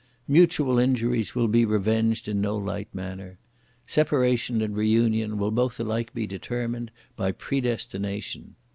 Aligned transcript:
Mutual 0.27 0.79
injuries 0.79 1.35
will 1.35 1.47
be 1.47 1.63
revenged 1.63 2.27
in 2.27 2.41
no 2.41 2.57
light 2.57 2.87
manner! 2.91 3.37
Separation 3.85 4.59
and 4.63 4.75
reunion 4.75 5.37
will 5.37 5.51
both 5.51 5.79
alike 5.79 6.11
be 6.11 6.25
determined 6.25 6.89
by 7.15 7.31
predestination! 7.31 8.55